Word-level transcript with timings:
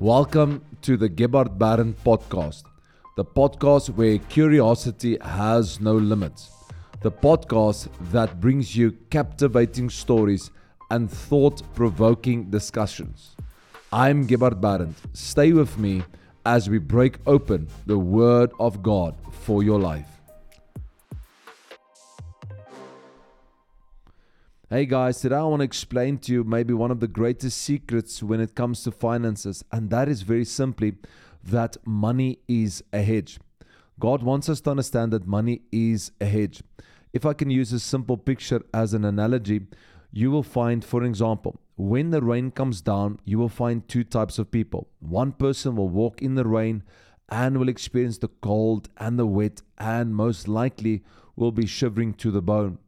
Welcome 0.00 0.62
to 0.82 0.98
the 0.98 1.08
Gebhard 1.08 1.58
Baron 1.58 1.96
podcast, 2.04 2.64
the 3.16 3.24
podcast 3.24 3.88
where 3.88 4.18
curiosity 4.18 5.16
has 5.22 5.80
no 5.80 5.94
limits, 5.94 6.50
the 7.00 7.10
podcast 7.10 7.88
that 8.12 8.38
brings 8.38 8.76
you 8.76 8.92
captivating 9.08 9.88
stories 9.88 10.50
and 10.90 11.10
thought 11.10 11.62
provoking 11.74 12.50
discussions. 12.50 13.36
I'm 13.90 14.26
Gebhard 14.26 14.60
Baron. 14.60 14.94
Stay 15.14 15.52
with 15.52 15.78
me 15.78 16.02
as 16.44 16.68
we 16.68 16.76
break 16.76 17.16
open 17.26 17.66
the 17.86 17.98
Word 17.98 18.50
of 18.60 18.82
God 18.82 19.14
for 19.30 19.62
your 19.62 19.80
life. 19.80 20.15
Hey 24.68 24.84
guys, 24.84 25.20
today 25.20 25.36
I 25.36 25.44
want 25.44 25.60
to 25.60 25.64
explain 25.64 26.18
to 26.18 26.32
you 26.32 26.42
maybe 26.42 26.74
one 26.74 26.90
of 26.90 26.98
the 26.98 27.06
greatest 27.06 27.58
secrets 27.58 28.20
when 28.20 28.40
it 28.40 28.56
comes 28.56 28.82
to 28.82 28.90
finances, 28.90 29.64
and 29.70 29.90
that 29.90 30.08
is 30.08 30.22
very 30.22 30.44
simply 30.44 30.96
that 31.44 31.76
money 31.86 32.40
is 32.48 32.82
a 32.92 33.00
hedge. 33.00 33.38
God 34.00 34.24
wants 34.24 34.48
us 34.48 34.60
to 34.62 34.70
understand 34.70 35.12
that 35.12 35.24
money 35.24 35.62
is 35.70 36.10
a 36.20 36.24
hedge. 36.24 36.64
If 37.12 37.24
I 37.24 37.32
can 37.32 37.48
use 37.48 37.72
a 37.72 37.78
simple 37.78 38.16
picture 38.16 38.60
as 38.74 38.92
an 38.92 39.04
analogy, 39.04 39.68
you 40.10 40.32
will 40.32 40.42
find, 40.42 40.84
for 40.84 41.04
example, 41.04 41.60
when 41.76 42.10
the 42.10 42.20
rain 42.20 42.50
comes 42.50 42.80
down, 42.80 43.20
you 43.24 43.38
will 43.38 43.48
find 43.48 43.86
two 43.86 44.02
types 44.02 44.36
of 44.36 44.50
people. 44.50 44.88
One 44.98 45.30
person 45.30 45.76
will 45.76 45.90
walk 45.90 46.22
in 46.22 46.34
the 46.34 46.44
rain 46.44 46.82
and 47.28 47.56
will 47.58 47.68
experience 47.68 48.18
the 48.18 48.34
cold 48.42 48.88
and 48.96 49.16
the 49.16 49.26
wet, 49.26 49.62
and 49.78 50.12
most 50.12 50.48
likely 50.48 51.04
will 51.36 51.52
be 51.52 51.66
shivering 51.66 52.14
to 52.14 52.32
the 52.32 52.42
bone. 52.42 52.78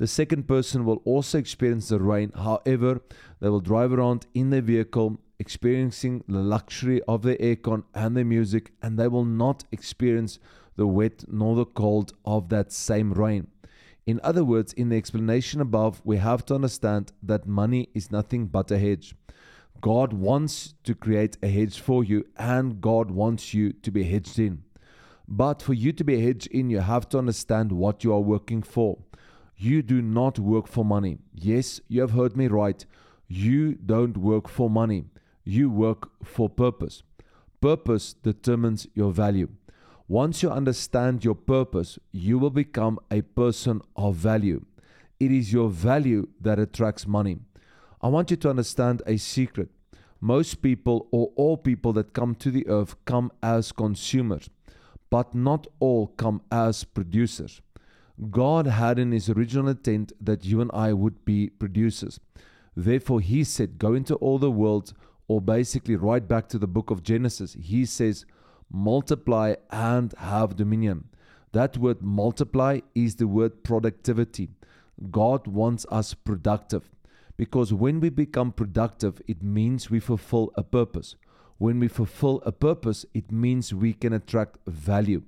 The 0.00 0.06
second 0.06 0.48
person 0.48 0.86
will 0.86 1.02
also 1.04 1.36
experience 1.36 1.90
the 1.90 2.00
rain. 2.00 2.32
However, 2.34 3.02
they 3.38 3.50
will 3.50 3.60
drive 3.60 3.92
around 3.92 4.26
in 4.32 4.48
their 4.48 4.62
vehicle, 4.62 5.20
experiencing 5.38 6.24
the 6.26 6.38
luxury 6.38 7.02
of 7.02 7.20
the 7.20 7.36
aircon 7.36 7.84
and 7.94 8.16
the 8.16 8.24
music, 8.24 8.72
and 8.80 8.98
they 8.98 9.08
will 9.08 9.26
not 9.26 9.64
experience 9.70 10.38
the 10.76 10.86
wet 10.86 11.24
nor 11.28 11.54
the 11.54 11.66
cold 11.66 12.14
of 12.24 12.48
that 12.48 12.72
same 12.72 13.12
rain. 13.12 13.48
In 14.06 14.20
other 14.24 14.42
words, 14.42 14.72
in 14.72 14.88
the 14.88 14.96
explanation 14.96 15.60
above, 15.60 16.00
we 16.02 16.16
have 16.16 16.46
to 16.46 16.54
understand 16.54 17.12
that 17.22 17.46
money 17.46 17.90
is 17.92 18.10
nothing 18.10 18.46
but 18.46 18.70
a 18.70 18.78
hedge. 18.78 19.14
God 19.82 20.14
wants 20.14 20.72
to 20.84 20.94
create 20.94 21.36
a 21.42 21.48
hedge 21.48 21.78
for 21.78 22.02
you, 22.02 22.24
and 22.38 22.80
God 22.80 23.10
wants 23.10 23.52
you 23.52 23.74
to 23.74 23.90
be 23.90 24.04
hedged 24.04 24.38
in. 24.38 24.62
But 25.28 25.60
for 25.60 25.74
you 25.74 25.92
to 25.92 26.04
be 26.04 26.22
hedged 26.22 26.46
in, 26.46 26.70
you 26.70 26.80
have 26.80 27.06
to 27.10 27.18
understand 27.18 27.70
what 27.70 28.02
you 28.02 28.14
are 28.14 28.20
working 28.20 28.62
for. 28.62 28.96
You 29.62 29.82
do 29.82 30.00
not 30.00 30.38
work 30.38 30.66
for 30.66 30.86
money. 30.86 31.18
Yes, 31.34 31.82
you 31.86 32.00
have 32.00 32.12
heard 32.12 32.34
me 32.34 32.46
right. 32.46 32.82
You 33.28 33.74
don't 33.74 34.16
work 34.16 34.48
for 34.48 34.70
money. 34.70 35.04
You 35.44 35.68
work 35.68 36.08
for 36.24 36.48
purpose. 36.48 37.02
Purpose 37.60 38.14
determines 38.14 38.86
your 38.94 39.12
value. 39.12 39.50
Once 40.08 40.42
you 40.42 40.50
understand 40.50 41.26
your 41.26 41.34
purpose, 41.34 41.98
you 42.10 42.38
will 42.38 42.48
become 42.48 42.98
a 43.10 43.20
person 43.20 43.82
of 43.96 44.14
value. 44.14 44.64
It 45.20 45.30
is 45.30 45.52
your 45.52 45.68
value 45.68 46.28
that 46.40 46.58
attracts 46.58 47.06
money. 47.06 47.36
I 48.00 48.08
want 48.08 48.30
you 48.30 48.38
to 48.38 48.48
understand 48.48 49.02
a 49.04 49.18
secret. 49.18 49.68
Most 50.22 50.62
people, 50.62 51.06
or 51.10 51.32
all 51.36 51.58
people 51.58 51.92
that 51.92 52.14
come 52.14 52.34
to 52.36 52.50
the 52.50 52.66
earth, 52.66 52.96
come 53.04 53.30
as 53.42 53.72
consumers, 53.72 54.48
but 55.10 55.34
not 55.34 55.66
all 55.80 56.06
come 56.06 56.40
as 56.50 56.82
producers. 56.82 57.60
God 58.28 58.66
had 58.66 58.98
in 58.98 59.12
his 59.12 59.30
original 59.30 59.68
intent 59.68 60.12
that 60.20 60.44
you 60.44 60.60
and 60.60 60.70
I 60.74 60.92
would 60.92 61.24
be 61.24 61.48
producers. 61.48 62.20
Therefore, 62.76 63.20
he 63.20 63.44
said, 63.44 63.78
Go 63.78 63.94
into 63.94 64.14
all 64.16 64.38
the 64.38 64.50
world, 64.50 64.92
or 65.28 65.40
basically 65.40 65.96
right 65.96 66.26
back 66.26 66.48
to 66.48 66.58
the 66.58 66.66
book 66.66 66.90
of 66.90 67.02
Genesis. 67.02 67.54
He 67.54 67.86
says, 67.86 68.26
Multiply 68.70 69.54
and 69.70 70.12
have 70.18 70.56
dominion. 70.56 71.08
That 71.52 71.78
word 71.78 72.02
multiply 72.02 72.80
is 72.94 73.16
the 73.16 73.26
word 73.26 73.64
productivity. 73.64 74.50
God 75.10 75.46
wants 75.46 75.86
us 75.90 76.14
productive 76.14 76.90
because 77.36 77.72
when 77.72 78.00
we 78.00 78.10
become 78.10 78.52
productive, 78.52 79.22
it 79.26 79.42
means 79.42 79.90
we 79.90 79.98
fulfill 79.98 80.52
a 80.56 80.62
purpose. 80.62 81.16
When 81.56 81.80
we 81.80 81.88
fulfill 81.88 82.42
a 82.44 82.52
purpose, 82.52 83.06
it 83.14 83.32
means 83.32 83.74
we 83.74 83.94
can 83.94 84.12
attract 84.12 84.58
value. 84.66 85.22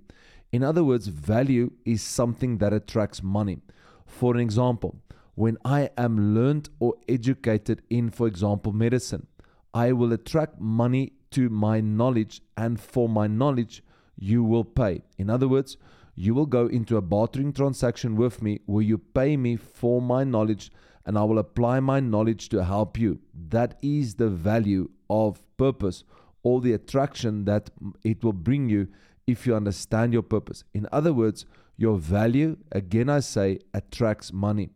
In 0.52 0.62
other 0.62 0.84
words, 0.84 1.06
value 1.06 1.72
is 1.86 2.02
something 2.02 2.58
that 2.58 2.74
attracts 2.74 3.22
money. 3.22 3.58
For 4.06 4.34
an 4.34 4.40
example, 4.40 4.96
when 5.34 5.56
I 5.64 5.88
am 5.96 6.34
learned 6.34 6.68
or 6.78 6.94
educated 7.08 7.80
in, 7.88 8.10
for 8.10 8.26
example, 8.26 8.72
medicine, 8.72 9.26
I 9.72 9.92
will 9.92 10.12
attract 10.12 10.60
money 10.60 11.14
to 11.30 11.48
my 11.48 11.80
knowledge, 11.80 12.42
and 12.58 12.78
for 12.78 13.08
my 13.08 13.26
knowledge, 13.26 13.82
you 14.18 14.44
will 14.44 14.64
pay. 14.64 15.02
In 15.16 15.30
other 15.30 15.48
words, 15.48 15.78
you 16.14 16.34
will 16.34 16.46
go 16.46 16.66
into 16.66 16.98
a 16.98 17.00
bartering 17.00 17.54
transaction 17.54 18.16
with 18.16 18.42
me 18.42 18.60
where 18.66 18.82
you 18.82 18.98
pay 18.98 19.38
me 19.38 19.56
for 19.56 20.02
my 20.02 20.24
knowledge 20.24 20.70
and 21.06 21.18
I 21.18 21.24
will 21.24 21.38
apply 21.38 21.80
my 21.80 22.00
knowledge 22.00 22.48
to 22.50 22.64
help 22.64 22.98
you. 22.98 23.18
That 23.48 23.78
is 23.82 24.14
the 24.14 24.28
value 24.28 24.90
of 25.08 25.42
purpose 25.56 26.04
or 26.42 26.60
the 26.60 26.74
attraction 26.74 27.44
that 27.46 27.70
it 28.04 28.22
will 28.22 28.34
bring 28.34 28.68
you 28.68 28.88
if 29.26 29.46
you 29.46 29.54
understand 29.54 30.12
your 30.12 30.22
purpose. 30.22 30.64
In 30.74 30.86
other 30.92 31.12
words, 31.12 31.46
your 31.76 31.96
value, 31.96 32.56
again, 32.70 33.08
I 33.08 33.20
say, 33.20 33.60
attracts 33.74 34.32
money. 34.32 34.70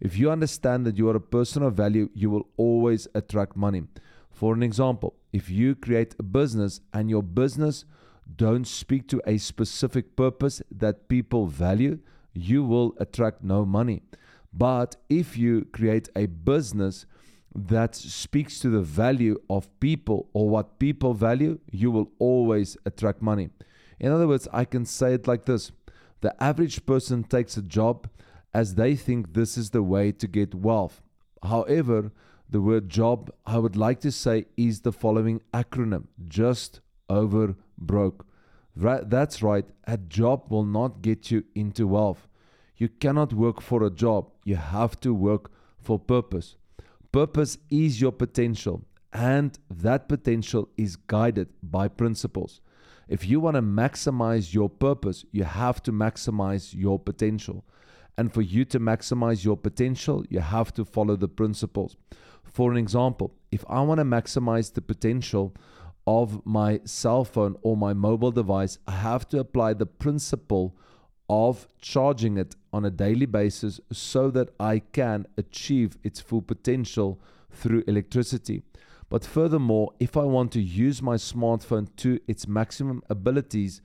If 0.00 0.18
you 0.18 0.30
understand 0.30 0.84
that 0.86 0.98
you 0.98 1.08
are 1.08 1.16
a 1.16 1.20
person 1.20 1.62
of 1.62 1.74
value, 1.74 2.10
you 2.12 2.30
will 2.30 2.48
always 2.56 3.06
attract 3.14 3.56
money. 3.56 3.84
For 4.30 4.54
an 4.54 4.62
example, 4.62 5.14
if 5.32 5.48
you 5.48 5.74
create 5.74 6.14
a 6.18 6.22
business 6.22 6.80
and 6.92 7.08
your 7.08 7.22
business 7.22 7.84
don't 8.36 8.66
speak 8.66 9.08
to 9.08 9.20
a 9.26 9.38
specific 9.38 10.16
purpose 10.16 10.62
that 10.70 11.08
people 11.08 11.46
value, 11.46 11.98
you 12.32 12.64
will 12.64 12.94
attract 12.98 13.42
no 13.42 13.64
money. 13.64 14.02
But 14.52 14.96
if 15.08 15.36
you 15.36 15.66
create 15.72 16.08
a 16.16 16.26
business 16.26 17.06
that 17.54 17.94
speaks 17.94 18.58
to 18.60 18.70
the 18.70 18.80
value 18.80 19.38
of 19.48 19.68
people 19.80 20.28
or 20.32 20.48
what 20.48 20.78
people 20.78 21.14
value, 21.14 21.58
you 21.70 21.90
will 21.90 22.10
always 22.18 22.76
attract 22.86 23.22
money. 23.22 23.50
In 24.02 24.10
other 24.12 24.28
words, 24.28 24.48
I 24.52 24.66
can 24.66 24.84
say 24.84 25.14
it 25.14 25.26
like 25.26 25.46
this 25.46 25.72
the 26.20 26.40
average 26.42 26.84
person 26.84 27.24
takes 27.24 27.56
a 27.56 27.62
job 27.62 28.08
as 28.52 28.74
they 28.74 28.94
think 28.94 29.32
this 29.32 29.56
is 29.56 29.70
the 29.70 29.82
way 29.82 30.12
to 30.12 30.26
get 30.28 30.54
wealth. 30.54 31.00
However, 31.42 32.12
the 32.50 32.60
word 32.60 32.88
job, 32.88 33.30
I 33.46 33.58
would 33.58 33.76
like 33.76 34.00
to 34.00 34.12
say, 34.12 34.44
is 34.56 34.80
the 34.80 34.92
following 34.92 35.40
acronym 35.54 36.08
just 36.28 36.80
over 37.08 37.56
broke. 37.78 38.26
That's 38.76 39.42
right, 39.42 39.66
a 39.84 39.96
job 39.96 40.50
will 40.50 40.64
not 40.64 41.02
get 41.02 41.30
you 41.30 41.44
into 41.54 41.86
wealth. 41.86 42.28
You 42.76 42.88
cannot 42.88 43.32
work 43.32 43.60
for 43.60 43.82
a 43.84 43.90
job, 43.90 44.30
you 44.44 44.56
have 44.56 45.00
to 45.00 45.14
work 45.14 45.50
for 45.80 45.98
purpose. 45.98 46.56
Purpose 47.10 47.58
is 47.70 48.00
your 48.00 48.12
potential, 48.12 48.84
and 49.12 49.58
that 49.70 50.08
potential 50.08 50.68
is 50.76 50.96
guided 50.96 51.48
by 51.62 51.88
principles. 51.88 52.60
If 53.08 53.26
you 53.26 53.40
want 53.40 53.56
to 53.56 53.62
maximize 53.62 54.54
your 54.54 54.68
purpose, 54.68 55.24
you 55.32 55.44
have 55.44 55.82
to 55.84 55.92
maximize 55.92 56.74
your 56.74 56.98
potential. 56.98 57.64
And 58.16 58.32
for 58.32 58.42
you 58.42 58.64
to 58.66 58.78
maximize 58.78 59.44
your 59.44 59.56
potential, 59.56 60.24
you 60.28 60.40
have 60.40 60.72
to 60.74 60.84
follow 60.84 61.16
the 61.16 61.28
principles. 61.28 61.96
For 62.44 62.70
an 62.70 62.76
example, 62.76 63.34
if 63.50 63.64
I 63.68 63.80
want 63.80 63.98
to 63.98 64.04
maximize 64.04 64.72
the 64.72 64.82
potential 64.82 65.54
of 66.06 66.44
my 66.44 66.80
cell 66.84 67.24
phone 67.24 67.56
or 67.62 67.76
my 67.76 67.94
mobile 67.94 68.32
device, 68.32 68.78
I 68.86 68.92
have 68.92 69.26
to 69.28 69.38
apply 69.38 69.74
the 69.74 69.86
principle 69.86 70.76
of 71.28 71.66
charging 71.80 72.36
it 72.36 72.56
on 72.72 72.84
a 72.84 72.90
daily 72.90 73.26
basis 73.26 73.80
so 73.90 74.30
that 74.30 74.50
I 74.60 74.80
can 74.80 75.26
achieve 75.38 75.96
its 76.02 76.20
full 76.20 76.42
potential 76.42 77.20
through 77.50 77.84
electricity. 77.86 78.62
But 79.12 79.26
furthermore, 79.26 79.92
if 80.00 80.16
I 80.16 80.22
want 80.22 80.52
to 80.52 80.62
use 80.62 81.02
my 81.02 81.16
smartphone 81.16 81.94
to 81.96 82.18
its 82.26 82.48
maximum 82.48 83.02
abilities 83.10 83.82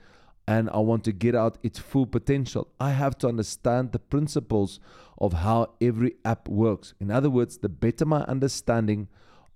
and 0.47 0.69
I 0.69 0.77
want 0.77 1.03
to 1.03 1.11
get 1.11 1.35
out 1.35 1.57
its 1.61 1.79
full 1.79 2.05
potential, 2.05 2.69
I 2.79 2.91
have 2.91 3.17
to 3.17 3.27
understand 3.27 3.91
the 3.91 3.99
principles 3.99 4.79
of 5.17 5.33
how 5.33 5.73
every 5.81 6.15
app 6.23 6.47
works. 6.47 6.93
In 7.01 7.11
other 7.11 7.29
words, 7.29 7.57
the 7.57 7.67
better 7.67 8.05
my 8.05 8.21
understanding 8.21 9.09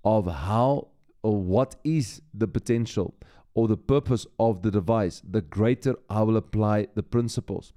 of 0.04 0.26
how 0.26 0.88
or 1.22 1.40
what 1.40 1.76
is 1.84 2.20
the 2.34 2.48
potential 2.48 3.14
or 3.54 3.66
the 3.66 3.78
purpose 3.78 4.26
of 4.38 4.60
the 4.60 4.70
device, 4.70 5.22
the 5.26 5.40
greater 5.40 5.94
I 6.10 6.20
will 6.20 6.36
apply 6.36 6.88
the 6.94 7.02
principles. 7.02 7.72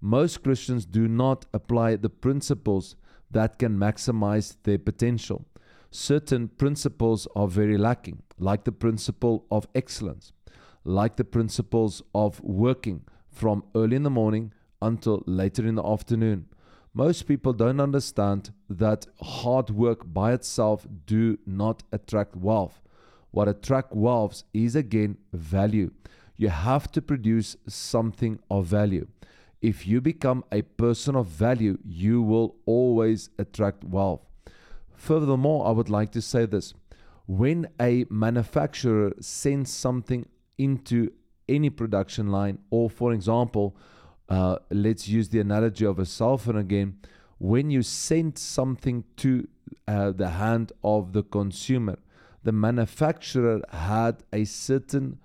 Most 0.00 0.44
Christians 0.44 0.86
do 0.86 1.08
not 1.08 1.46
apply 1.52 1.96
the 1.96 2.08
principles 2.08 2.94
that 3.32 3.58
can 3.58 3.76
maximize 3.76 4.58
their 4.62 4.78
potential 4.78 5.44
certain 5.92 6.48
principles 6.48 7.28
are 7.36 7.46
very 7.46 7.76
lacking, 7.76 8.22
like 8.38 8.64
the 8.64 8.72
principle 8.72 9.46
of 9.50 9.68
excellence, 9.74 10.32
like 10.84 11.16
the 11.16 11.24
principles 11.24 12.02
of 12.14 12.40
working 12.40 13.02
from 13.28 13.62
early 13.74 13.96
in 13.96 14.02
the 14.02 14.10
morning 14.10 14.52
until 14.80 15.22
later 15.26 15.66
in 15.66 15.76
the 15.76 15.84
afternoon. 15.84 16.46
Most 16.94 17.22
people 17.22 17.52
don't 17.52 17.80
understand 17.80 18.52
that 18.68 19.06
hard 19.22 19.70
work 19.70 20.00
by 20.12 20.32
itself 20.32 20.86
do 21.06 21.38
not 21.46 21.82
attract 21.92 22.36
wealth. 22.36 22.82
What 23.30 23.48
attract 23.48 23.94
wealth 23.94 24.42
is 24.52 24.76
again 24.76 25.16
value. 25.32 25.92
You 26.36 26.48
have 26.48 26.90
to 26.92 27.00
produce 27.00 27.56
something 27.66 28.40
of 28.50 28.66
value. 28.66 29.08
If 29.62 29.86
you 29.86 30.00
become 30.00 30.44
a 30.50 30.62
person 30.62 31.16
of 31.16 31.26
value, 31.26 31.78
you 31.84 32.20
will 32.20 32.56
always 32.66 33.30
attract 33.38 33.84
wealth. 33.84 34.26
Furthermore, 35.02 35.66
I 35.66 35.72
would 35.72 35.90
like 35.90 36.12
to 36.12 36.22
say 36.22 36.46
this 36.46 36.74
when 37.26 37.68
a 37.80 38.06
manufacturer 38.08 39.12
sends 39.18 39.68
something 39.72 40.28
into 40.58 41.10
any 41.48 41.70
production 41.70 42.30
line, 42.30 42.60
or 42.70 42.88
for 42.88 43.12
example, 43.12 43.76
uh, 44.28 44.58
let's 44.70 45.08
use 45.08 45.28
the 45.30 45.40
analogy 45.40 45.84
of 45.84 45.98
a 45.98 46.06
cell 46.06 46.38
phone 46.38 46.56
again. 46.56 46.98
When 47.38 47.68
you 47.68 47.82
send 47.82 48.38
something 48.38 49.02
to 49.16 49.48
uh, 49.88 50.12
the 50.12 50.28
hand 50.28 50.70
of 50.84 51.12
the 51.12 51.24
consumer, 51.24 51.98
the 52.44 52.52
manufacturer 52.52 53.60
had 53.70 54.22
a 54.32 54.44
certain 54.44 55.18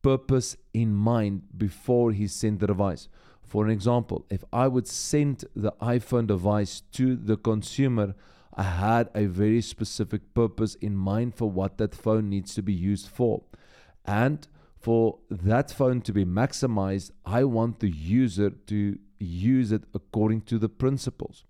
purpose 0.00 0.56
in 0.72 0.94
mind 0.94 1.42
before 1.56 2.12
he 2.12 2.28
sent 2.28 2.60
the 2.60 2.68
device. 2.68 3.08
For 3.42 3.64
an 3.64 3.70
example, 3.72 4.26
if 4.30 4.44
I 4.52 4.68
would 4.68 4.86
send 4.86 5.44
the 5.56 5.72
iPhone 5.82 6.28
device 6.28 6.82
to 6.92 7.16
the 7.16 7.36
consumer, 7.36 8.14
I 8.58 8.64
had 8.64 9.08
a 9.14 9.26
very 9.26 9.60
specific 9.60 10.34
purpose 10.34 10.74
in 10.74 10.96
mind 10.96 11.36
for 11.36 11.48
what 11.48 11.78
that 11.78 11.94
phone 11.94 12.28
needs 12.28 12.54
to 12.56 12.62
be 12.62 12.72
used 12.72 13.06
for. 13.06 13.44
And 14.04 14.48
for 14.80 15.20
that 15.30 15.70
phone 15.70 16.00
to 16.02 16.12
be 16.12 16.24
maximized, 16.24 17.12
I 17.24 17.44
want 17.44 17.78
the 17.78 17.88
user 17.88 18.50
to 18.50 18.98
use 19.20 19.70
it 19.70 19.84
according 19.94 20.40
to 20.42 20.58
the 20.58 20.68
principles. 20.68 21.44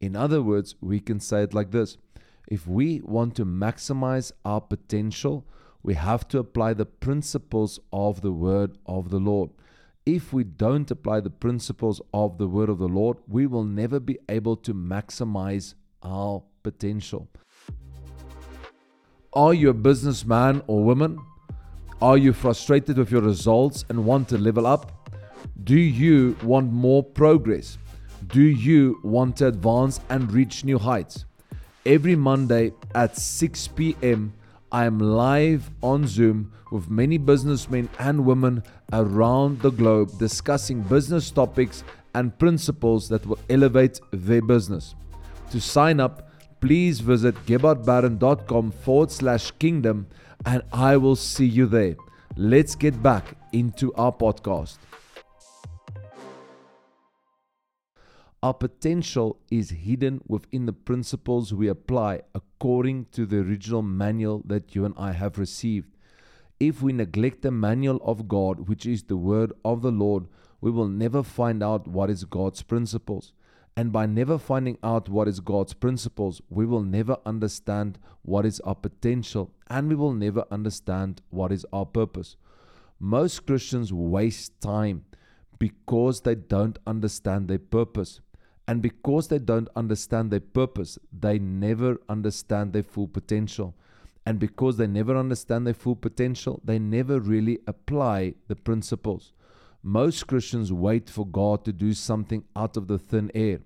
In 0.00 0.14
other 0.14 0.42
words, 0.42 0.76
we 0.80 1.00
can 1.00 1.18
say 1.18 1.42
it 1.42 1.54
like 1.54 1.72
this 1.72 1.98
if 2.46 2.68
we 2.68 3.00
want 3.00 3.34
to 3.34 3.44
maximize 3.44 4.30
our 4.44 4.60
potential, 4.60 5.44
we 5.82 5.94
have 5.94 6.28
to 6.28 6.38
apply 6.38 6.74
the 6.74 6.86
principles 6.86 7.80
of 7.92 8.20
the 8.20 8.32
word 8.32 8.78
of 8.86 9.10
the 9.10 9.18
Lord. 9.18 9.50
If 10.06 10.32
we 10.32 10.44
don't 10.44 10.88
apply 10.88 11.20
the 11.20 11.30
principles 11.30 12.00
of 12.12 12.38
the 12.38 12.46
word 12.46 12.68
of 12.68 12.78
the 12.78 12.88
Lord, 12.88 13.16
we 13.26 13.48
will 13.48 13.64
never 13.64 13.98
be 13.98 14.18
able 14.28 14.56
to 14.58 14.72
maximize 14.72 15.74
our 16.04 16.42
potential. 16.62 17.28
Are 19.32 19.54
you 19.54 19.70
a 19.70 19.74
businessman 19.74 20.62
or 20.66 20.84
woman? 20.84 21.18
Are 22.00 22.18
you 22.18 22.32
frustrated 22.32 22.98
with 22.98 23.10
your 23.10 23.22
results 23.22 23.84
and 23.88 24.04
want 24.04 24.28
to 24.28 24.38
level 24.38 24.66
up? 24.66 25.10
Do 25.64 25.76
you 25.76 26.36
want 26.42 26.72
more 26.72 27.02
progress? 27.02 27.78
Do 28.26 28.42
you 28.42 29.00
want 29.02 29.36
to 29.38 29.48
advance 29.48 30.00
and 30.08 30.30
reach 30.32 30.64
new 30.64 30.78
heights? 30.78 31.24
Every 31.86 32.16
Monday 32.16 32.72
at 32.94 33.16
6 33.16 33.68
p.m., 33.68 34.32
I 34.72 34.86
am 34.86 34.98
live 34.98 35.70
on 35.82 36.06
Zoom 36.06 36.52
with 36.70 36.90
many 36.90 37.18
businessmen 37.18 37.88
and 37.98 38.24
women 38.24 38.62
around 38.92 39.60
the 39.60 39.70
globe 39.70 40.18
discussing 40.18 40.80
business 40.82 41.30
topics 41.30 41.84
and 42.14 42.36
principles 42.38 43.08
that 43.08 43.24
will 43.26 43.38
elevate 43.48 44.00
their 44.10 44.42
business. 44.42 44.94
To 45.54 45.60
sign 45.60 46.00
up, 46.00 46.28
please 46.60 46.98
visit 46.98 47.36
gebhardbaron.com 47.46 48.72
forward 48.72 49.12
slash 49.12 49.52
kingdom 49.52 50.08
and 50.44 50.62
I 50.72 50.96
will 50.96 51.14
see 51.14 51.46
you 51.46 51.66
there. 51.66 51.94
Let's 52.36 52.74
get 52.74 53.00
back 53.00 53.36
into 53.52 53.94
our 53.94 54.10
podcast. 54.10 54.78
Our 58.42 58.52
potential 58.52 59.38
is 59.48 59.70
hidden 59.70 60.22
within 60.26 60.66
the 60.66 60.72
principles 60.72 61.54
we 61.54 61.68
apply 61.68 62.22
according 62.34 63.06
to 63.12 63.24
the 63.24 63.38
original 63.38 63.82
manual 63.82 64.42
that 64.46 64.74
you 64.74 64.84
and 64.84 64.94
I 64.98 65.12
have 65.12 65.38
received. 65.38 65.96
If 66.58 66.82
we 66.82 66.92
neglect 66.92 67.42
the 67.42 67.52
manual 67.52 68.00
of 68.02 68.26
God, 68.26 68.68
which 68.68 68.86
is 68.86 69.04
the 69.04 69.16
word 69.16 69.52
of 69.64 69.82
the 69.82 69.92
Lord, 69.92 70.26
we 70.60 70.72
will 70.72 70.88
never 70.88 71.22
find 71.22 71.62
out 71.62 71.86
what 71.86 72.10
is 72.10 72.24
God's 72.24 72.62
principles. 72.62 73.32
And 73.76 73.92
by 73.92 74.06
never 74.06 74.38
finding 74.38 74.78
out 74.84 75.08
what 75.08 75.26
is 75.26 75.40
God's 75.40 75.74
principles, 75.74 76.40
we 76.48 76.64
will 76.64 76.82
never 76.82 77.16
understand 77.26 77.98
what 78.22 78.46
is 78.46 78.60
our 78.60 78.74
potential 78.74 79.50
and 79.68 79.88
we 79.88 79.96
will 79.96 80.12
never 80.12 80.44
understand 80.50 81.22
what 81.30 81.50
is 81.50 81.66
our 81.72 81.84
purpose. 81.84 82.36
Most 83.00 83.46
Christians 83.46 83.92
waste 83.92 84.60
time 84.60 85.04
because 85.58 86.20
they 86.20 86.34
don't 86.34 86.78
understand 86.86 87.48
their 87.48 87.58
purpose. 87.58 88.20
And 88.66 88.80
because 88.80 89.28
they 89.28 89.38
don't 89.38 89.68
understand 89.76 90.30
their 90.30 90.40
purpose, 90.40 90.98
they 91.12 91.38
never 91.38 91.98
understand 92.08 92.72
their 92.72 92.82
full 92.82 93.08
potential. 93.08 93.74
And 94.24 94.38
because 94.38 94.78
they 94.78 94.86
never 94.86 95.16
understand 95.16 95.66
their 95.66 95.74
full 95.74 95.96
potential, 95.96 96.60
they 96.64 96.78
never 96.78 97.20
really 97.20 97.58
apply 97.66 98.34
the 98.48 98.56
principles. 98.56 99.32
Most 99.86 100.26
Christians 100.26 100.72
wait 100.72 101.10
for 101.10 101.26
God 101.26 101.62
to 101.66 101.72
do 101.72 101.92
something 101.92 102.44
out 102.56 102.78
of 102.78 102.88
the 102.88 102.98
thin 102.98 103.30
air, 103.34 103.60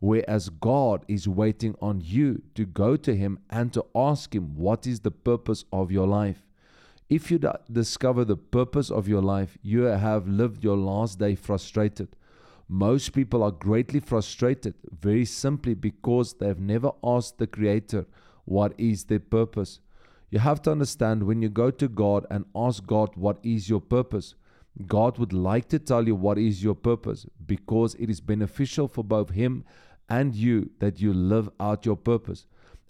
whereas 0.00 0.48
God 0.48 1.04
is 1.06 1.28
waiting 1.28 1.76
on 1.80 2.00
you 2.00 2.42
to 2.56 2.66
go 2.66 2.96
to 2.96 3.14
Him 3.14 3.38
and 3.48 3.72
to 3.74 3.86
ask 3.94 4.34
Him, 4.34 4.56
What 4.56 4.84
is 4.84 4.98
the 4.98 5.12
purpose 5.12 5.64
of 5.72 5.92
your 5.92 6.08
life? 6.08 6.44
If 7.08 7.30
you 7.30 7.40
discover 7.70 8.24
the 8.24 8.36
purpose 8.36 8.90
of 8.90 9.06
your 9.06 9.22
life, 9.22 9.58
you 9.62 9.82
have 9.82 10.26
lived 10.26 10.64
your 10.64 10.76
last 10.76 11.20
day 11.20 11.36
frustrated. 11.36 12.16
Most 12.68 13.12
people 13.12 13.44
are 13.44 13.52
greatly 13.52 14.00
frustrated 14.00 14.74
very 14.90 15.24
simply 15.24 15.74
because 15.74 16.34
they 16.34 16.48
have 16.48 16.58
never 16.58 16.90
asked 17.04 17.38
the 17.38 17.46
Creator 17.46 18.06
what 18.44 18.74
is 18.76 19.04
their 19.04 19.20
purpose. 19.20 19.78
You 20.30 20.40
have 20.40 20.62
to 20.62 20.72
understand 20.72 21.22
when 21.22 21.42
you 21.42 21.48
go 21.48 21.70
to 21.70 21.86
God 21.86 22.26
and 22.28 22.44
ask 22.56 22.84
God 22.84 23.10
what 23.14 23.38
is 23.44 23.70
your 23.70 23.80
purpose, 23.80 24.34
God 24.86 25.18
would 25.18 25.32
like 25.32 25.68
to 25.68 25.78
tell 25.78 26.06
you 26.06 26.14
what 26.14 26.38
is 26.38 26.62
your 26.62 26.74
purpose 26.74 27.26
because 27.46 27.94
it 27.96 28.08
is 28.08 28.20
beneficial 28.20 28.88
for 28.88 29.04
both 29.04 29.30
Him 29.30 29.64
and 30.08 30.34
you 30.34 30.70
that 30.78 31.00
you 31.00 31.12
live 31.12 31.48
out 31.58 31.86
your 31.86 31.96
purpose. 31.96 32.46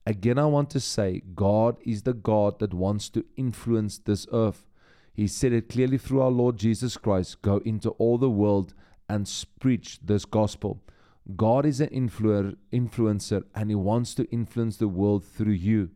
Again, 0.06 0.38
I 0.38 0.46
want 0.46 0.70
to 0.70 0.80
say 0.80 1.22
God 1.34 1.76
is 1.84 2.02
the 2.02 2.14
God 2.14 2.58
that 2.60 2.72
wants 2.72 3.10
to 3.10 3.24
influence 3.36 3.98
this 3.98 4.26
earth. 4.32 4.66
He 5.12 5.26
said 5.26 5.52
it 5.52 5.68
clearly 5.68 5.98
through 5.98 6.22
our 6.22 6.30
Lord 6.30 6.56
Jesus 6.56 6.96
Christ 6.96 7.42
go 7.42 7.58
into 7.58 7.90
all 7.90 8.16
the 8.16 8.30
world 8.30 8.74
and 9.08 9.30
preach 9.60 9.98
this 10.02 10.24
gospel. 10.24 10.82
God 11.36 11.66
is 11.66 11.80
an 11.80 11.88
influ- 11.88 12.56
influencer 12.72 13.44
and 13.54 13.70
He 13.70 13.74
wants 13.74 14.14
to 14.14 14.30
influence 14.30 14.76
the 14.78 14.88
world 14.88 15.24
through 15.24 15.52
you. 15.52 15.90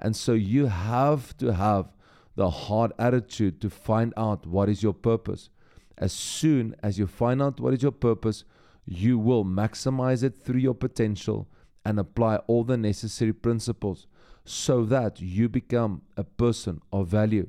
And 0.00 0.16
so 0.16 0.32
you 0.32 0.66
have 0.66 1.36
to 1.38 1.54
have 1.54 1.95
the 2.36 2.50
hard 2.50 2.92
attitude 2.98 3.60
to 3.60 3.70
find 3.70 4.14
out 4.16 4.46
what 4.46 4.68
is 4.68 4.82
your 4.82 4.92
purpose. 4.94 5.50
As 5.98 6.12
soon 6.12 6.76
as 6.82 6.98
you 6.98 7.06
find 7.06 7.42
out 7.42 7.58
what 7.58 7.74
is 7.74 7.82
your 7.82 7.92
purpose, 7.92 8.44
you 8.84 9.18
will 9.18 9.44
maximize 9.44 10.22
it 10.22 10.36
through 10.36 10.60
your 10.60 10.74
potential 10.74 11.48
and 11.84 11.98
apply 11.98 12.36
all 12.46 12.62
the 12.62 12.76
necessary 12.76 13.32
principles 13.32 14.06
so 14.44 14.84
that 14.84 15.20
you 15.20 15.48
become 15.48 16.02
a 16.16 16.24
person 16.24 16.80
of 16.92 17.08
value. 17.08 17.48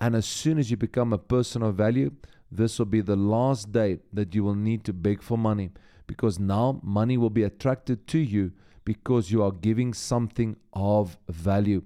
And 0.00 0.14
as 0.14 0.26
soon 0.26 0.58
as 0.58 0.70
you 0.70 0.76
become 0.76 1.12
a 1.12 1.18
person 1.18 1.62
of 1.62 1.74
value, 1.74 2.12
this 2.50 2.78
will 2.78 2.86
be 2.86 3.00
the 3.00 3.16
last 3.16 3.72
day 3.72 3.98
that 4.12 4.34
you 4.34 4.44
will 4.44 4.54
need 4.54 4.84
to 4.84 4.92
beg 4.92 5.20
for 5.20 5.36
money 5.36 5.70
because 6.06 6.38
now 6.38 6.80
money 6.82 7.18
will 7.18 7.30
be 7.30 7.42
attracted 7.42 8.06
to 8.08 8.18
you 8.18 8.52
because 8.84 9.30
you 9.30 9.42
are 9.42 9.52
giving 9.52 9.92
something 9.92 10.56
of 10.72 11.18
value. 11.28 11.82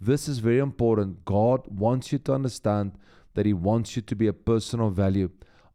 This 0.00 0.28
is 0.28 0.40
very 0.40 0.58
important. 0.58 1.24
God 1.24 1.66
wants 1.66 2.12
you 2.12 2.18
to 2.18 2.34
understand 2.34 2.92
that 3.34 3.46
He 3.46 3.54
wants 3.54 3.96
you 3.96 4.02
to 4.02 4.14
be 4.14 4.26
a 4.26 4.32
person 4.32 4.80
of 4.80 4.94
value. 4.94 5.30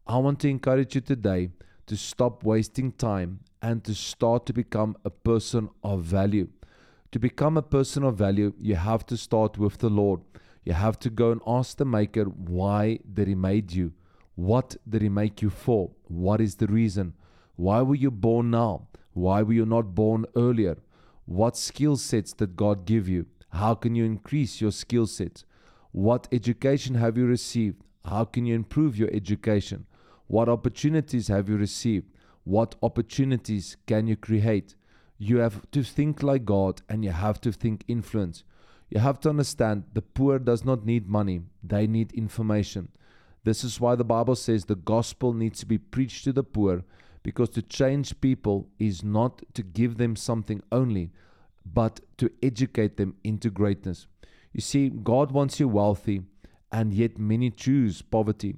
I 0.06 0.18
want 0.18 0.38
to 0.40 0.48
encourage 0.48 0.94
you 0.94 1.00
today 1.00 1.50
to 1.86 1.96
stop 1.96 2.44
wasting 2.44 2.92
time 2.92 3.40
and 3.60 3.82
to 3.84 3.94
start 3.94 4.46
to 4.46 4.52
become 4.52 4.96
a 5.04 5.10
person 5.10 5.70
of 5.82 6.02
value. 6.02 6.48
To 7.10 7.18
become 7.18 7.56
a 7.56 7.62
person 7.62 8.04
of 8.04 8.16
value, 8.16 8.52
you 8.60 8.76
have 8.76 9.04
to 9.06 9.16
start 9.16 9.58
with 9.58 9.78
the 9.78 9.90
Lord. 9.90 10.20
You 10.64 10.72
have 10.72 10.98
to 11.00 11.10
go 11.10 11.32
and 11.32 11.40
ask 11.46 11.76
the 11.76 11.84
Maker 11.84 12.24
why 12.24 13.00
did 13.12 13.26
He 13.26 13.34
made 13.34 13.72
you. 13.72 13.92
What 14.36 14.76
did 14.88 15.02
He 15.02 15.08
make 15.08 15.42
you 15.42 15.50
for? 15.50 15.90
What 16.04 16.40
is 16.40 16.54
the 16.54 16.68
reason? 16.68 17.14
Why 17.56 17.82
were 17.82 17.96
you 17.96 18.12
born 18.12 18.50
now? 18.50 18.86
Why 19.14 19.42
were 19.42 19.52
you 19.52 19.66
not 19.66 19.96
born 19.96 20.26
earlier? 20.36 20.76
What 21.24 21.56
skill 21.56 21.96
sets 21.96 22.32
did 22.32 22.56
God 22.56 22.86
give 22.86 23.08
you? 23.08 23.26
How 23.52 23.74
can 23.74 23.94
you 23.94 24.04
increase 24.04 24.60
your 24.60 24.72
skill 24.72 25.06
set? 25.06 25.44
What 25.92 26.26
education 26.32 26.94
have 26.94 27.18
you 27.18 27.26
received? 27.26 27.82
How 28.04 28.24
can 28.24 28.46
you 28.46 28.54
improve 28.54 28.96
your 28.96 29.10
education? 29.12 29.86
What 30.26 30.48
opportunities 30.48 31.28
have 31.28 31.48
you 31.48 31.56
received? 31.56 32.06
What 32.44 32.74
opportunities 32.82 33.76
can 33.86 34.06
you 34.06 34.16
create? 34.16 34.74
You 35.18 35.38
have 35.38 35.70
to 35.70 35.82
think 35.82 36.22
like 36.22 36.44
God 36.44 36.82
and 36.88 37.04
you 37.04 37.10
have 37.10 37.40
to 37.42 37.52
think 37.52 37.84
influence. 37.86 38.42
You 38.88 39.00
have 39.00 39.20
to 39.20 39.30
understand 39.30 39.84
the 39.92 40.02
poor 40.02 40.38
does 40.38 40.64
not 40.64 40.84
need 40.84 41.08
money, 41.08 41.42
they 41.62 41.86
need 41.86 42.12
information. 42.12 42.88
This 43.44 43.64
is 43.64 43.80
why 43.80 43.94
the 43.94 44.04
Bible 44.04 44.34
says 44.34 44.64
the 44.64 44.74
gospel 44.74 45.32
needs 45.32 45.60
to 45.60 45.66
be 45.66 45.78
preached 45.78 46.24
to 46.24 46.32
the 46.32 46.42
poor 46.42 46.84
because 47.22 47.50
to 47.50 47.62
change 47.62 48.20
people 48.20 48.68
is 48.78 49.04
not 49.04 49.42
to 49.54 49.62
give 49.62 49.96
them 49.96 50.16
something 50.16 50.62
only, 50.72 51.10
but 51.64 52.00
to 52.18 52.30
educate 52.42 52.96
them 52.96 53.14
into 53.24 53.50
greatness. 53.50 54.06
You 54.52 54.60
see, 54.60 54.88
God 54.88 55.32
wants 55.32 55.60
you 55.60 55.68
wealthy, 55.68 56.22
and 56.70 56.92
yet 56.92 57.18
many 57.18 57.50
choose 57.50 58.02
poverty. 58.02 58.56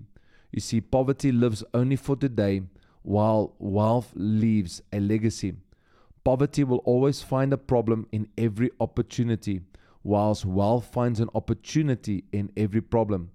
You 0.52 0.61
see, 0.61 0.80
poverty 0.80 1.32
lives 1.32 1.64
only 1.73 1.96
for 1.96 2.16
today, 2.16 2.62
while 3.02 3.54
wealth 3.58 4.12
leaves 4.14 4.82
a 4.92 5.00
legacy. 5.00 5.54
Poverty 6.25 6.64
will 6.64 6.78
always 6.78 7.23
find 7.23 7.52
a 7.52 7.58
problem 7.58 8.06
in 8.11 8.28
every 8.38 8.70
opportunity, 8.80 9.61
whilst 10.02 10.44
wealth 10.44 10.87
finds 10.87 11.20
an 11.20 11.28
opportunity 11.34 12.25
in 12.32 12.50
every 12.56 12.80
problem. 12.80 13.30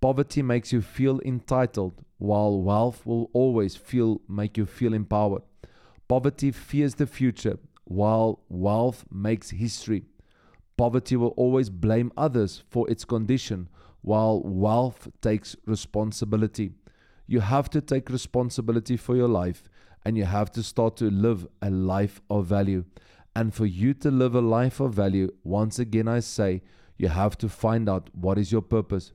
Poverty 0.00 0.42
makes 0.42 0.72
you 0.72 0.82
feel 0.82 1.20
entitled, 1.24 2.04
while 2.18 2.60
wealth 2.60 3.06
will 3.06 3.30
always 3.32 3.76
feel 3.76 4.20
make 4.28 4.56
you 4.56 4.66
feel 4.66 4.94
empowered. 4.94 5.42
Poverty 6.06 6.50
fears 6.50 6.94
the 6.94 7.06
future, 7.06 7.58
while 7.88 8.40
wealth 8.50 9.06
makes 9.10 9.50
history. 9.50 10.04
Poverty 10.76 11.16
will 11.16 11.34
always 11.38 11.70
blame 11.70 12.12
others 12.16 12.62
for 12.68 12.88
its 12.90 13.04
condition, 13.04 13.68
while 14.02 14.42
wealth 14.42 15.08
takes 15.22 15.56
responsibility. 15.66 16.70
You 17.26 17.40
have 17.40 17.70
to 17.70 17.80
take 17.80 18.10
responsibility 18.10 18.96
for 18.96 19.16
your 19.16 19.28
life 19.28 19.64
and 20.04 20.16
you 20.16 20.24
have 20.24 20.52
to 20.52 20.62
start 20.62 20.96
to 20.98 21.10
live 21.10 21.46
a 21.62 21.70
life 21.70 22.20
of 22.30 22.46
value. 22.46 22.84
And 23.34 23.54
for 23.54 23.66
you 23.66 23.94
to 23.94 24.10
live 24.10 24.34
a 24.34 24.40
life 24.40 24.80
of 24.80 24.94
value, 24.94 25.30
once 25.42 25.78
again, 25.78 26.08
I 26.08 26.20
say, 26.20 26.62
you 26.98 27.08
have 27.08 27.38
to 27.38 27.48
find 27.48 27.88
out 27.88 28.10
what 28.14 28.38
is 28.38 28.52
your 28.52 28.62
purpose. 28.62 29.12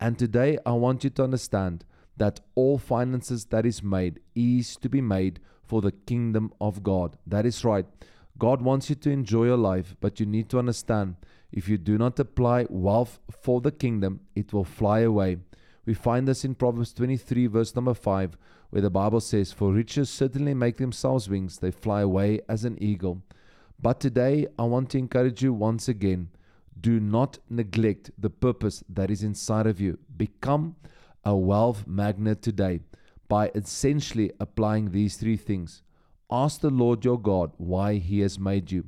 And 0.00 0.18
today, 0.18 0.58
I 0.66 0.72
want 0.72 1.04
you 1.04 1.10
to 1.10 1.24
understand 1.24 1.84
that 2.16 2.40
all 2.54 2.78
finances 2.78 3.46
that 3.46 3.64
is 3.64 3.82
made 3.82 4.20
is 4.34 4.76
to 4.76 4.88
be 4.88 5.00
made 5.00 5.40
for 5.68 5.82
the 5.82 5.92
kingdom 5.92 6.52
of 6.60 6.82
God. 6.82 7.16
That 7.26 7.46
is 7.46 7.64
right. 7.64 7.86
God 8.38 8.62
wants 8.62 8.88
you 8.88 8.96
to 8.96 9.10
enjoy 9.10 9.44
your 9.44 9.56
life, 9.56 9.94
but 10.00 10.18
you 10.18 10.26
need 10.26 10.48
to 10.50 10.58
understand 10.58 11.16
if 11.52 11.68
you 11.68 11.76
do 11.76 11.98
not 11.98 12.18
apply 12.18 12.66
wealth 12.70 13.18
for 13.30 13.60
the 13.60 13.72
kingdom, 13.72 14.20
it 14.34 14.52
will 14.52 14.64
fly 14.64 15.00
away. 15.00 15.38
We 15.84 15.94
find 15.94 16.26
this 16.26 16.44
in 16.44 16.54
Proverbs 16.54 16.92
23, 16.92 17.46
verse 17.46 17.74
number 17.74 17.94
5, 17.94 18.36
where 18.70 18.82
the 18.82 18.90
Bible 18.90 19.20
says, 19.20 19.52
For 19.52 19.72
riches 19.72 20.10
certainly 20.10 20.54
make 20.54 20.76
themselves 20.76 21.28
wings, 21.28 21.58
they 21.58 21.70
fly 21.70 22.02
away 22.02 22.40
as 22.48 22.64
an 22.64 22.82
eagle. 22.82 23.22
But 23.80 24.00
today, 24.00 24.46
I 24.58 24.64
want 24.64 24.90
to 24.90 24.98
encourage 24.98 25.42
you 25.42 25.52
once 25.52 25.88
again 25.88 26.28
do 26.80 27.00
not 27.00 27.38
neglect 27.50 28.10
the 28.18 28.30
purpose 28.30 28.84
that 28.88 29.10
is 29.10 29.22
inside 29.22 29.66
of 29.66 29.80
you. 29.80 29.98
Become 30.16 30.76
a 31.24 31.34
wealth 31.34 31.86
magnet 31.86 32.40
today 32.42 32.80
by 33.28 33.50
essentially 33.54 34.32
applying 34.40 34.90
these 34.90 35.16
three 35.16 35.36
things 35.36 35.82
Ask 36.30 36.60
the 36.60 36.70
Lord 36.70 37.06
your 37.06 37.18
God 37.18 37.52
why 37.56 37.94
He 37.94 38.20
has 38.20 38.38
made 38.38 38.70
you. 38.70 38.84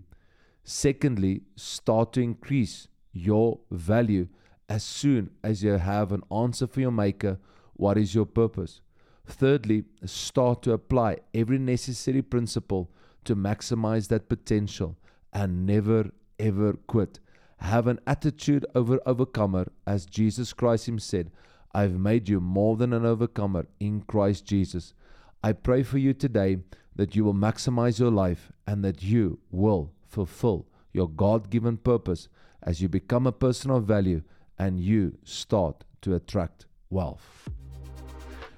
Secondly, 0.63 1.43
start 1.57 2.13
to 2.13 2.21
increase 2.21 2.87
your 3.13 3.61
value 3.71 4.29
as 4.69 4.85
soon 4.85 5.31
as 5.43 5.63
you 5.63 5.73
have 5.73 6.13
an 6.13 6.23
answer 6.31 6.67
for 6.67 6.81
your 6.81 6.91
Maker. 6.91 7.39
What 7.73 7.97
is 7.97 8.15
your 8.15 8.27
purpose? 8.27 8.83
Thirdly, 9.27 9.85
start 10.05 10.63
to 10.63 10.73
apply 10.73 11.19
every 11.33 11.59
necessary 11.59 12.21
principle 12.21 12.91
to 13.25 13.35
maximize 13.35 14.09
that 14.09 14.29
potential 14.29 14.99
and 15.33 15.65
never 15.65 16.11
ever 16.39 16.75
quit. 16.75 17.21
Have 17.59 17.87
an 17.87 18.01
attitude 18.07 18.67
over 18.75 19.01
overcomer, 19.07 19.67
as 19.87 20.05
Jesus 20.05 20.53
Christ 20.53 20.89
Him 20.89 20.99
said, 20.99 21.31
I've 21.73 21.99
made 21.99 22.29
you 22.29 22.41
more 22.41 22.77
than 22.77 22.93
an 22.93 23.07
overcomer 23.07 23.67
in 23.79 24.03
Christ 24.03 24.45
Jesus. 24.45 24.95
I 25.43 25.53
pray 25.53 25.83
for 25.83 25.99
you 25.99 26.13
today 26.13 26.59
that 26.97 27.15
you 27.15 27.25
will 27.25 27.35
maximize 27.35 27.99
your 27.99 28.11
life 28.11 28.53
and 28.67 28.85
that 28.85 29.03
you 29.03 29.39
will 29.51 29.93
fulfill 30.09 30.67
your 30.93 31.09
God 31.09 31.51
given 31.51 31.77
purpose 31.77 32.29
as 32.63 32.81
you 32.81 32.89
become 32.89 33.27
a 33.27 33.33
person 33.33 33.71
of 33.71 33.85
value 33.85 34.23
and 34.59 34.81
you 34.81 35.17
start 35.25 35.85
to 36.03 36.15
attract 36.15 36.67
wealth. 36.91 37.49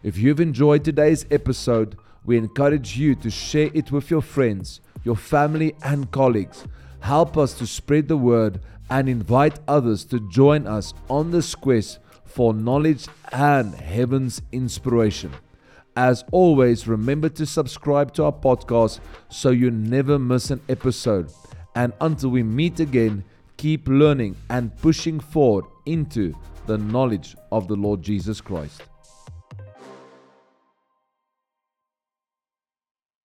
If 0.02 0.18
you've 0.18 0.40
enjoyed 0.40 0.84
today's 0.84 1.26
episode, 1.30 1.96
we 2.24 2.36
encourage 2.36 2.96
you 2.96 3.14
to 3.16 3.30
share 3.30 3.70
it 3.74 3.92
with 3.92 4.10
your 4.10 4.22
friends, 4.22 4.80
your 5.04 5.16
family, 5.16 5.74
and 5.84 6.10
colleagues. 6.10 6.66
Help 7.00 7.36
us 7.36 7.54
to 7.54 7.66
spread 7.66 8.08
the 8.08 8.16
word 8.16 8.60
and 8.90 9.08
invite 9.08 9.60
others 9.68 10.04
to 10.06 10.28
join 10.30 10.66
us 10.66 10.94
on 11.08 11.30
this 11.30 11.54
quest 11.54 11.98
for 12.32 12.54
knowledge 12.54 13.06
and 13.30 13.74
heaven's 13.74 14.40
inspiration. 14.52 15.32
As 15.96 16.24
always, 16.32 16.88
remember 16.88 17.28
to 17.28 17.44
subscribe 17.44 18.14
to 18.14 18.24
our 18.24 18.32
podcast 18.32 19.00
so 19.28 19.50
you 19.50 19.70
never 19.70 20.18
miss 20.18 20.50
an 20.50 20.60
episode. 20.68 21.30
And 21.74 21.92
until 22.00 22.30
we 22.30 22.42
meet 22.42 22.80
again, 22.80 23.24
keep 23.58 23.86
learning 23.86 24.36
and 24.48 24.74
pushing 24.78 25.20
forward 25.20 25.66
into 25.84 26.34
the 26.66 26.78
knowledge 26.78 27.36
of 27.50 27.68
the 27.68 27.76
Lord 27.76 28.00
Jesus 28.00 28.40
Christ. 28.40 28.82